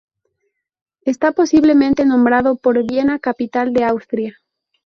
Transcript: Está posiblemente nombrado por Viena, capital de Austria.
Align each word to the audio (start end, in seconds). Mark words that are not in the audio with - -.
Está 1.03 1.31
posiblemente 1.31 2.07
nombrado 2.07 2.55
por 2.55 2.81
Viena, 2.87 3.19
capital 3.19 3.71
de 3.71 3.83
Austria. 3.83 4.39